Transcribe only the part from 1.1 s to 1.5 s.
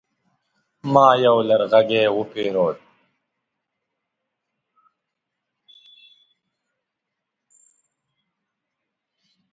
يو